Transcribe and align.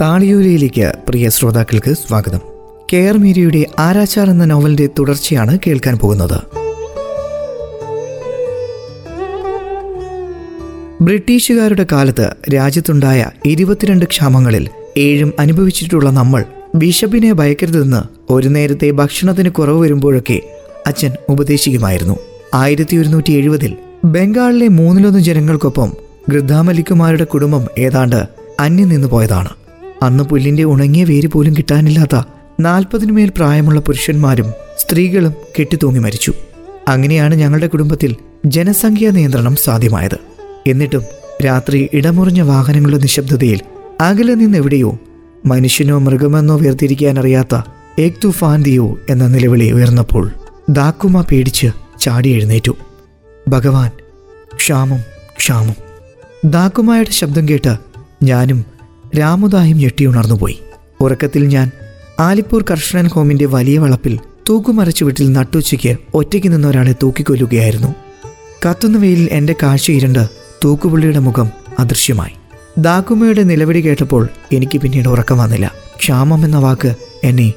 താളിയൂലയിലേക്ക് 0.00 0.92
പ്രിയ 1.08 1.28
ശ്രോതാക്കൾക്ക് 1.28 1.94
സ്വാഗതം. 1.94 2.40
K 2.92 2.96
R 2.96 3.18
മീരയുടെ 3.18 3.66
ആരാച്ചാർ 3.78 4.30
എന്ന 4.30 4.44
നോവലിന്റെ 4.44 4.88
തുടർച്ചയാണ് 4.98 5.58
കേൾക്കാൻ 5.66 5.98
പോകുന്നത്. 5.98 6.38
ബ്രിട്ടീഷുകാരുടെ 11.02 11.86
കാലത്ത് 11.92 12.34
രാജ്യത്തുണ്ടായ 12.54 13.30
ഇരുപത്തിരണ്ട് 13.46 14.04
ക്ഷാമങ്ങളിൽ 14.04 14.68
ഏഴും 14.96 15.32
അനുഭവിച്ചിട്ടുള്ള 15.38 16.10
നമ്മൾ 16.10 16.44
ബിഷപ്പിനെ 16.74 17.32
ഭയക്കരുതെന്ന് 17.32 18.32
ഒരു 18.32 18.48
നേരത്തെ 18.48 18.90
ഭക്ഷണത്തിന് 18.90 19.48
കുറവ് 19.48 19.80
വരുമ്പോഴൊക്കെ 19.80 20.40
അച്ഛൻ 20.86 21.10
ഉപദേശിക്കുമായിരുന്നു. 21.28 22.18
ആയിരത്തി 22.54 22.96
ഒരുന്നൂറ്റി 22.96 23.32
എഴുപതിൽ 23.32 23.76
ബംഗാളിലെ 24.04 24.68
മൂന്നിലൊന്ന് 24.68 25.18
ജനങ്ങൾക്കൊപ്പം 25.18 25.92
ഗൃദ്ധാമലിക്കുമാരുടെ 26.28 27.24
കുടുംബം 27.24 27.66
ഏതാണ്ട് 27.78 28.28
അന്യം 28.60 28.88
നിന്നു 28.88 29.08
പോയതാണ് 29.08 29.59
അന്ന് 30.02 30.24
പുല്ലിന്റെ 30.24 30.64
ഉണങ്ങിയ 30.64 31.04
വേര് 31.04 31.28
പോലും 31.28 31.56
കിട്ടാനില്ലാത്ത 31.56 32.22
നാൽപ്പതിനു 32.60 33.12
മേൽ 33.12 33.28
പ്രായമുള്ള 33.28 33.80
പുരുഷന്മാരും 33.80 34.52
സ്ത്രീകളും 34.78 35.34
കെട്ടിത്തൂങ്ങി 35.60 35.98
മരിച്ചു. 35.98 36.32
അങ്ങനെയാണ് 36.88 37.34
ഞങ്ങളുടെ 37.34 37.66
കുടുംബത്തിൽ 37.66 38.16
ജനസംഖ്യാ 38.46 39.10
നിയന്ത്രണം 39.10 39.56
സാധ്യമായത്. 39.56 40.18
എന്നിട്ടും 40.66 41.02
രാത്രി 41.44 41.88
ഇടമുറിഞ്ഞ 41.92 42.40
വാഹനങ്ങളുടെ 42.40 42.98
നിശബ്ദതയിൽ 42.98 43.60
അകലെ 44.00 44.34
നിന്ന് 44.34 44.58
എവിടെയോ 44.58 44.98
മനുഷ്യനോ 45.46 45.98
മൃഗമെന്നോ 45.98 46.56
വേർതിരിക്കാനറിയാത്ത 46.56 47.62
ഏക് 47.98 48.12
തുഫാൻ 48.24 48.62
ദിയോ 48.62 48.98
എന്ന 49.10 49.26
നിലവിളി 49.26 49.72
ഉയർന്നപ്പോൾ 49.72 50.30
ദാക്കുമ 50.68 51.20
പേടിച്ച് 51.20 51.66
ചാടി 52.00 52.28
എഴുന്നേറ്റു. 52.28 52.76
ഭഗവാൻ 53.48 53.90
ക്ഷാമം 54.56 55.00
ക്ഷാമം. 55.36 55.74
ദാക്കുമായുടെ 56.44 57.10
ശബ്ദം 57.10 57.48
കേട്ട് 57.48 57.76
ഞാനും 58.22 58.64
രാമുദായും 59.18 59.78
ഞെട്ടിയുണർന്നുപോയി 59.78 60.58
ഉറക്കത്തിൽ 61.00 61.46
ഞാൻ 61.46 61.70
ആലിപ്പൂർ 62.20 62.64
കർഷണൻ 62.70 63.06
ഹോമിന്റെ 63.06 63.44
വലിയ 63.44 63.78
വളപ്പിൽ 63.78 64.18
തൂക്കുമരച്ചു 64.48 65.04
വീട്ടിൽ 65.04 65.32
നട്ടുച്ചയ്ക്ക് 65.32 65.96
ഒറ്റയ്ക്ക് 66.14 66.52
നിന്ന 66.52 66.66
ഒരാളെ 66.66 66.94
തൂക്കിക്കൊല്ലുകയായിരുന്നു. 67.02 67.94
കത്തുന്ന 68.68 68.98
വെയിലിൽ 68.98 69.28
എന്റെ 69.32 69.54
കാഴ്ച 69.62 69.90
ഇരുണ്ട് 69.90 70.28
തൂക്കുപുള്ളിയുടെ 70.64 71.18
മുഖം 71.18 71.50
അദൃശ്യമായി. 71.78 72.30
ദാക്കുമയുടെ 72.78 73.42
നിലവിളി 73.42 73.80
കേട്ടപ്പോൾ 73.80 74.28
എനിക്ക് 74.52 74.78
പിന്നീട് 74.78 75.08
ഉറക്കം 75.08 75.38
വന്നില്ല. 75.38 75.72
ക്ഷാമം 75.98 76.44
എന്ന 76.44 76.58
വാക്ക് 76.58 76.94
എന്നെ 77.24 77.52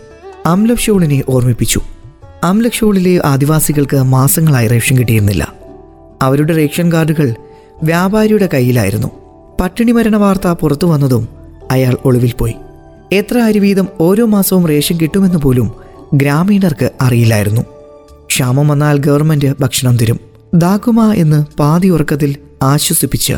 അംലക്ഷോളിനെ 0.46 1.24
ഓർമ്മിപ്പിച്ചു. 1.30 1.82
അംലക്ഷോളിലെ 2.44 3.22
ആദിവാസികൾക്ക് 3.26 3.98
മാസങ്ങളായി 3.98 4.68
റേഷൻ 4.68 4.98
കിട്ടിയിരുന്നില്ല. 4.98 5.54
അവരുടെ 6.22 6.56
റേഷൻ 6.56 6.92
കാർഡുകൾ 6.92 7.36
വ്യാപാരിയുടെ 7.84 8.50
കയ്യിലായിരുന്നു. 8.54 9.08
പട്ടിണി 9.62 9.92
മരണ 9.92 10.16
വാർത്ത 10.16 10.48
പുറത്തു 10.48 10.88
വന്നതും 10.88 11.43
അയാൾ 11.74 11.98
ഒളിവിൽ 12.06 12.34
പോയി. 12.40 12.56
എത്ര 13.12 13.38
അരി 13.38 13.60
വീതം 13.60 13.88
ഓരോ 14.00 14.26
മാസവും 14.26 14.68
റേഷൻ 14.68 14.96
കിട്ടുമെന്ന് 14.98 15.38
പോലും 15.38 15.68
ഗ്രാമീണർക്ക് 16.14 16.90
അറിയില്ലായിരുന്നു. 17.02 17.62
ക്ഷാമം 18.28 18.68
വന്നാൽ 18.68 18.98
ഗവൺമെന്റ് 18.98 19.50
ഭക്ഷണം 19.60 19.98
തരും. 19.98 20.20
ദാക്കുമ 20.54 21.14
എന്ന് 21.14 21.40
പാതി 21.60 21.88
ഉറക്കത്തിൽ 21.88 22.36
ആശ്വസിപ്പിച്ച് 22.64 23.34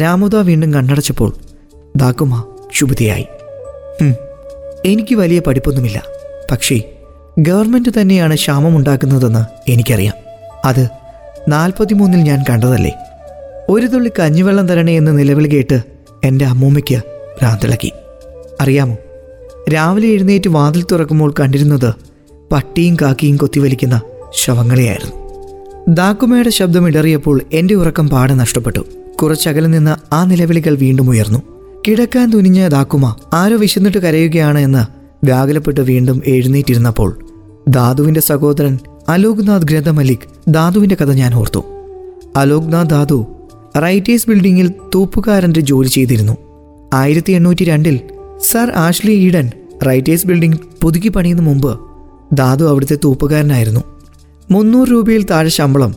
രാമുദ 0.00 0.36
വീണ്ടും 0.36 0.74
കണ്ണടച്ചപ്പോൾ 0.74 1.30
ദാക്കുമ 1.96 2.44
ക്ഷുഭിതയായി 2.70 3.26
എനിക്ക് 4.84 5.14
വലിയ 5.14 5.40
പഠിപ്പൊന്നുമില്ല. 5.46 6.02
പക്ഷേ 6.50 6.76
ഗവൺമെന്റ് 7.38 7.88
തന്നെയാണ് 8.00 8.34
ക്ഷാമം 8.34 8.76
ഉണ്ടാക്കുന്നതെന്ന് 8.76 9.42
എനിക്കറിയാം. 9.70 10.14
അത് 10.64 10.88
നാൽപ്പത്തിമൂന്നിൽ 11.48 12.18
ഞാൻ 12.18 12.44
കണ്ടതല്ലേ? 12.50 12.92
ഒരു 13.68 13.86
തുള്ളി 13.86 14.10
കഞ്ഞിവെള്ളം 14.20 14.68
തരണേ 14.68 14.96
എന്ന് 14.96 15.18
നിലവിളി 15.18 15.48
കേട്ട് 15.48 15.78
എന്റെ 16.24 16.44
അമ്മൂമ്മയ്ക്ക് 16.44 16.98
ഭ്രാന്തിളക്കി. 17.40 17.92
അറിയാമോ 18.60 18.96
രാവിലെ 19.74 20.08
എഴുന്നേറ്റ് 20.08 20.48
വാതിൽ 20.48 20.84
തുറക്കുമ്പോൾ 20.92 21.34
കണ്ടിരുന്നത് 21.40 21.94
പട്ടിയും 22.52 22.96
കാക്കിയും 23.02 23.36
കൊത്തിവലിക്കുന്ന 23.36 24.00
ശവങ്ങളെയായിരുന്നു. 24.34 25.26
ദാക്കുമയുടെ 25.88 26.50
ശബ്ദം 26.50 26.86
ഇടറിയപ്പോൾ 26.88 27.40
എന്റെ 27.52 27.74
ഉറക്കം 27.74 28.08
പാടെ 28.08 28.34
നഷ്ടപ്പെട്ടു. 28.34 28.80
കുറച്ചകലിൽ 29.22 29.70
നിന്ന് 29.70 30.14
ആ 30.14 30.24
നിലവിളികൾ 30.24 30.76
വീണ്ടും 30.76 31.10
ഉയർന്നു. 31.10 31.42
കിടക്കാൻ 31.88 32.30
തുനിഞ്ഞ 32.30 32.68
ദാക്കുമ 32.68 33.16
ആരോ 33.32 33.56
വിശന്നിട്ട് 33.56 33.98
കരയുകയാണ് 33.98 34.58
എന്ന് 34.58 34.86
വ്യാകുലപ്പെട്ട് 35.24 35.80
വീണ്ടും 35.80 36.22
എഴുന്നേറ്റിരുന്നപ്പോൾ 36.26 37.18
ദാദുവിന്റെ 37.68 38.20
സഹോദരൻ 38.20 38.78
അലോക്നാഥ് 39.08 39.62
ഗ്രന്ഥ 39.62 39.88
മലിക് 39.88 40.18
ദാദുവിന്റെ 40.48 40.96
കഥ 41.00 41.10
ഞാൻ 41.10 41.34
ഓർത്തു. 41.34 41.64
അലോക്നാഥ് 42.36 42.86
ദാദു 42.86 43.26
റൈറ്റേഴ്സ് 43.82 44.30
ബിൽഡിങ്ങിൽ 44.30 44.72
തൂപ്പുകാരന്റെ 44.94 45.60
ജോലി 45.60 45.88
ചെയ്തിരുന്നു. 45.88 46.36
ആയിരത്തി 46.98 47.32
എണ്ണൂറ്റി 47.32 47.64
രണ്ടിൽ 47.64 48.00
sir 48.50 48.70
Ashley 48.70 49.12
Eden 49.12 49.46
Writers 49.86 50.26
Building 50.26 50.58
പുതുക്കി 50.82 51.08
പണിയുന്ന 51.08 51.42
മുമ്പ് 51.42 51.80
ദാദു 52.32 52.64
അവിടുത്തെ 52.64 52.96
തൂപ്പുകാരനായിരുന്നു. 53.04 53.82
മുന്നൂറ് 54.50 54.88
രൂപയിൽ 54.88 55.22
താഴെ 55.30 55.48
ശമ്പളം. 55.48 55.92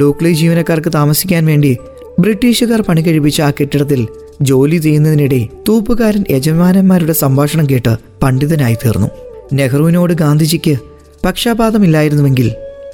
ഡോക്ലി 0.00 0.32
ജീവനക്കാർക്ക് 0.32 0.92
താമസിക്കാൻ 0.94 1.46
വേണ്ടി 1.46 1.76
ബ്രിട്ടീഷുകാർ 2.18 2.80
പണി 2.80 3.00
കഴിപ്പിച്ച 3.00 3.40
ആ 3.40 3.50
കെട്ടിടത്തിൽ 3.50 4.00
ജോലി 4.42 4.76
ചെയ്യുന്നതിനിടെ 4.76 5.48
തൂപ്പുകാരൻ 5.68 6.24
യജമാനന്മാരുടെ 6.30 7.12
സംഭാഷണം 7.12 7.66
കേട്ട് 7.70 7.92
പണ്ഡിതനായി 8.22 8.74
തീർന്നു. 8.74 9.08
നെഹ്റുവിനോട് 9.52 10.12
ഗാന്ധിജിക്ക് 10.12 10.74
പക്ഷാപാതമില്ലായിരുന്നുവെങ്കിൽ 11.24 12.48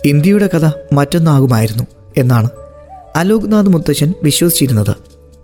ഇന്ത്യയുടെ 0.05 0.49
കഥ 0.55 0.67
മറ്റൊന്നാകുമായിരുന്നു 0.93 1.87
എന്നാണ് 2.17 2.49
അലോക്നാഥ് 3.17 3.69
മുത്തശ്ശൻ 3.69 4.11
വിശ്വസിച്ചിരുന്നത്. 4.23 4.95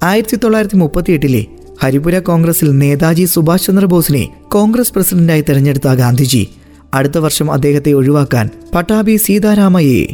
ആയിരത്തി 0.02 0.36
തൊള്ളായിരത്തി 0.36 0.76
മുപ്പത്തിയെട്ടിലെ 0.76 1.46
ഹരിപുര 1.82 2.18
കോൺഗ്രസിൽ 2.18 2.78
നേതാജി 2.78 3.24
സുഭാഷ് 3.24 3.66
ചന്ദ്രബോസിനെ 3.66 4.28
കോൺഗ്രസ് 4.52 4.92
പ്രസിഡന്റായി 4.92 5.40
തെരഞ്ഞെടുത്ത 5.40 5.88
ഗാന്ധിജി. 5.88 6.48
അടുത്ത 6.94 7.18
വർഷം 7.18 7.52
അദ്ദേഹത്തെ 7.52 7.92
ഒഴിവാക്കാൻ 7.92 8.50
പട്ടാഭി 8.74 9.16
സീതാരാമയ്യയെ 9.16 10.06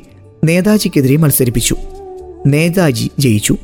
നേതാജിക്കെതിരെ 0.44 1.16
മത്സരിപ്പിച്ചു. 1.16 1.76
നേതാജി 2.46 3.10
ജയിച്ചു. 3.18 3.56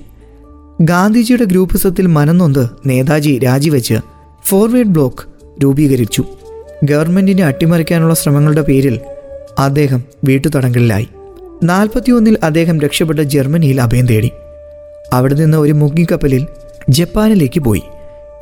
ഗാന്ധിജിയുടെ 0.81 1.45
ഗ്രൂപ്പിസത്തിൽ 1.45 2.07
മനന്നൊന്ത് 2.07 2.69
നേതാജി 2.87 3.39
രാജിവെച്ച് 3.39 3.95
ഫോർവേഡ് 4.45 4.87
ബ്ലോക്ക് 4.87 5.25
രൂപീകരിച്ചു. 5.65 6.25
ഗവൺമെന്റിനെ 6.85 7.45
അട്ടിമറിക്കാനുള്ള 7.45 8.15
ശ്രമങ്ങളുടെ 8.15 8.63
പേരിൽ 8.63 9.01
അദ്ദേഹം 9.59 10.05
വീട്ടുതടങ്കലിലായി. 10.25 11.09
നാൽപ്പത്തിയൊന്നിൽ 11.63 12.39
അദ്ദേഹം 12.43 12.81
രക്ഷപ്പെട്ട 12.81 13.21
ജർമ്മനിയിൽ 13.21 13.81
അഭയം 13.81 14.07
തേടി. 14.07 14.31
അവിടെ 15.13 15.35
നിന്ന് 15.35 15.59
ഒരു 15.59 15.73
മുങ്ങിക്കപ്പലിൽ 15.73 16.47
ജപ്പാനിലേക്ക് 16.89 17.61
പോയി. 17.61 17.83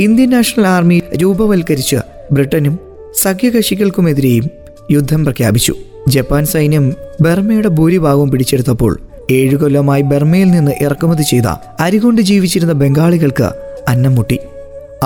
ഇന്ത്യൻ 0.00 0.30
നാഷണൽ 0.30 0.66
ആർമി 0.66 1.02
രൂപവൽക്കരിച്ച് 1.22 1.96
ബ്രിട്ടനും 2.32 2.78
സഖ്യകക്ഷികൾക്കുമെതിരെയും 3.14 4.44
യുദ്ധം 4.90 5.24
പ്രഖ്യാപിച്ചു. 5.24 5.74
ജപ്പാൻ 6.08 6.46
സൈന്യം 6.46 6.92
ബർമയുടെ 7.20 7.68
ഭൂരിഭാഗവും 7.68 8.30
പിടിച്ചെടുത്തപ്പോൾ 8.30 9.00
ഏഴു 9.30 9.56
കൊല്ലമായി 9.56 10.02
ബർമയിൽ 10.02 10.50
നിന്ന് 10.50 10.72
ഇറക്കുമതി 10.80 11.22
ചെയ്ത 11.22 11.42
അരികൊണ്ട് 11.80 12.22
ജീവിച്ചിരുന്ന 12.22 12.72
ബംഗാളികൾക്ക് 12.72 13.50
അന്നം 13.88 14.14
മുട്ടി. 14.14 14.38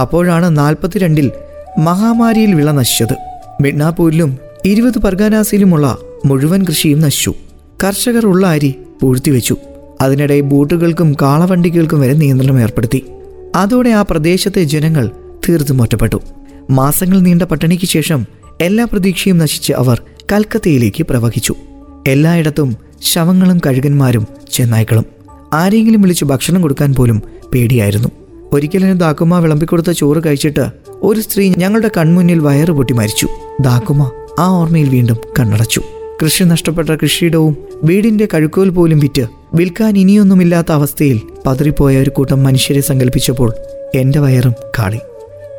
അപ്പോഴാണ് 0.00 0.58
നാൽപ്പത്തിരണ്ടിൽ 0.58 1.30
മഹാമാരിയിൽ 1.78 2.54
വിള 2.54 2.70
നശിച്ചത്. 2.70 3.16
മിഡ്നാപൂരിലും 3.62 4.38
ഇരുപത് 4.64 4.98
പർഗാനാസിലുമുള്ള 4.98 5.96
മുഴുവൻ 6.24 6.64
കൃഷിയും 6.64 7.00
നശിച്ചു. 7.00 7.34
കർഷകർ 7.84 8.26
ഉള്ള 8.26 8.46
അരി 8.46 8.74
പൂഴ്ത്തിവെച്ചു. 9.00 9.56
അതിനിടെ 10.00 10.40
ബൂട്ടുകൾക്കും 10.40 11.16
കാളവണ്ടികൾക്കും 11.22 12.00
വരെ 12.00 12.12
നിയന്ത്രണം 12.12 12.60
ഏർപ്പെടുത്തി. 12.60 13.04
അതോടെ 13.56 13.90
ആ 13.90 14.02
പ്രദേശത്തെ 14.02 14.64
ജനങ്ങൾ 14.64 15.10
തീർത്തും 15.48 15.82
ഒറ്റപ്പെട്ടു 15.82 16.20
മാസങ്ങൾ 16.70 17.20
നീണ്ട 17.20 17.42
പട്ടിണിക്ക് 17.42 17.84
ശേഷം 17.84 18.26
എല്ലാ 18.60 18.84
പ്രതീക്ഷയും 18.84 19.38
നശിച്ച് 19.38 19.72
അവർ 19.72 20.02
കൽക്കത്തയിലേക്ക് 20.32 21.04
പ്രവഹിച്ചു. 21.04 21.54
എല്ലായിടത്തും 22.08 22.76
ശവങ്ങളും 23.02 23.60
കഴുകന്മാരും 23.66 24.26
ചെന്നായ്ക്കളും. 24.52 25.04
ആരെങ്കിലും 25.52 26.02
വിളിച്ച് 26.02 26.24
ഭക്ഷണം 26.24 26.62
കൊടുക്കാൻ 26.62 26.94
പോലും 26.94 27.22
പേടിയായിരുന്നു. 27.54 28.08
ഒരിക്കലും 28.52 28.98
ദാക്കുമ 28.98 29.38
വിളമ്പിക്കൊടുത്ത 29.38 29.90
ചോറ് 29.90 30.22
കഴിച്ചിട്ട് 30.26 30.70
ഒരു 31.02 31.20
സ്ത്രീ 31.20 31.54
ഞങ്ങളുടെ 31.58 31.90
കൺമുന്നിൽ 31.96 32.38
വയറ് 32.38 32.70
പൊട്ടി 32.70 32.94
മരിച്ചു. 32.94 33.28
ദാക്കുമ 33.60 34.10
ആ 34.38 34.46
ഓർമ്മയിൽ 34.46 34.88
വീണ്ടും 34.88 35.16
കണ്ണടച്ചു. 35.40 35.82
കൃഷി 36.24 36.44
നഷ്ടപ്പെട്ട 36.44 36.90
കൃഷിയിടവും 36.90 37.56
വീടിന്റെ 37.84 38.28
കഴുക്കോൽ 38.34 38.68
പോലും 38.68 38.98
വിറ്റ് 38.98 39.39
വിൽക്കാൻ 39.54 39.98
ഇനിയൊന്നുമില്ലാത്ത 39.98 40.72
അവസ്ഥയിൽ 40.72 41.20
പതറിപ്പോയ 41.46 41.98
ഒരു 41.98 42.10
കൂട്ടം 42.10 42.42
മനുഷ്യരെ 42.42 42.80
സങ്കല്പിച്ചപ്പോൾ 42.80 43.52
എന്റെ 43.94 44.18
വയറും 44.18 44.54
കാളി. 44.78 44.98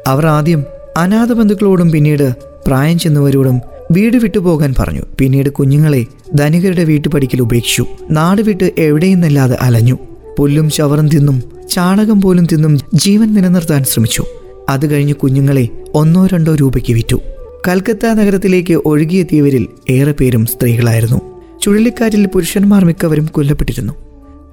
അവർ 0.07 0.25
ആദ്യം 0.25 0.63
അനാഥ 0.97 1.27
ബന്ധുക്കളോടും 1.27 1.91
പിന്നീട് 1.91 2.35
പ്രായം 2.67 2.99
ചെന്നവരോടും 2.99 3.61
വീട് 3.91 4.17
വിട്ടുപോകാൻ 4.17 4.73
പറഞ്ഞു. 4.79 5.01
പിന്നീട് 5.19 5.49
കുഞ്ഞുങ്ങളെ 5.49 6.05
ധനികരുടെ 6.35 6.83
വീട്ടുപടിക്കൽ 6.83 7.41
ഉപേക്ഷിച്ചു. 7.41 7.85
നാട് 8.11 8.41
വിട്ട് 8.41 8.71
എവിടെയെന്നല്ലാതെ 8.77 9.57
അലഞ്ഞു. 9.61 9.97
പുല്ലും 10.37 10.69
ചവറും 10.69 11.09
തിന്നും 11.09 11.43
ചാണകം 11.69 12.21
പോലും 12.21 12.45
തിന്നും 12.45 12.79
ജീവൻ 12.93 13.33
നിലനിർത്താൻ 13.33 13.83
ശ്രമിച്ചു. 13.83 14.25
അത് 14.69 14.91
കഴിഞ്ഞ് 14.91 15.13
കുഞ്ഞുങ്ങളെ 15.13 15.69
ഒന്നോ 15.93 16.27
രണ്ടോ 16.27 16.55
രൂപയ്ക്ക് 16.55 16.93
വിറ്റു. 16.93 17.19
കൽക്കത്ത 17.67 18.05
നഗരത്തിലേക്ക് 18.05 18.73
ഒഴുകിയെത്തിയവരിൽ 18.73 19.67
ഏറെ 19.89 20.11
പേരും 20.11 20.45
സ്ത്രീകളായിരുന്നു. 20.45 21.30
ചുഴലിക്കാറ്റിൽ 21.61 22.27
പുരുഷന്മാർ 22.27 22.85
മിക്കവരും 22.85 23.25
കൊല്ലപ്പെട്ടിരുന്നു. 23.25 23.93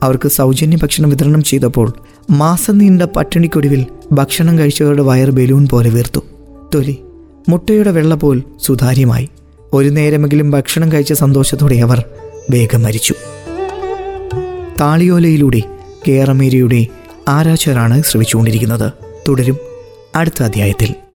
അവർക്ക് 0.02 0.28
സൗജന്യ 0.28 0.76
ഭക്ഷണം 0.82 1.10
വിതരണം 1.10 1.42
ചെയ്തപ്പോൾ 1.42 1.92
മാസം 2.30 2.78
നീണ്ട 2.78 3.02
പട്ടിണിക്കൊടുവിൽ 3.02 3.86
ഭക്ഷണം 4.12 4.58
കഴിച്ചവരുടെ 4.58 5.02
വയർ 5.02 5.30
ബലൂൺ 5.30 5.68
പോലെ 5.68 5.90
വീർത്തു. 5.90 6.20
തൊലി 6.74 6.98
മുട്ടയുടെ 7.48 7.90
വെള്ള 7.90 8.14
പോൽ 8.14 8.42
സുതാര്യമായി. 8.62 9.28
ഒരു 9.72 9.88
നേരമെങ്കിലും 9.88 10.50
ഭക്ഷണം 10.50 10.92
കഴിച്ച 10.92 11.12
സന്തോഷത്തോടെ 11.12 11.74
അവർ 11.74 12.04
വേഗം 12.50 12.82
മരിച്ചു. 12.82 13.14
താളിയോലയിലൂടെ 14.80 15.62
കേറമേരിയുടെ 16.08 16.86
ആരാച്ചരാണ് 17.28 18.02
ശ്രമിച്ചുകൊണ്ടിരിക്കുന്നത്. 18.02 18.92
തുടരും 19.28 19.56
അടുത്ത 20.14 20.42
അധ്യായത്തിൽ. 20.42 20.94